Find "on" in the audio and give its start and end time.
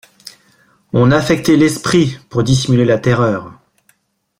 0.93-1.11